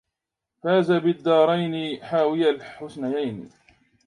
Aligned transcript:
فاز 0.61 0.91
بالدارين 0.91 2.03
حاوي 2.03 2.49
الحسنيين 2.49 3.49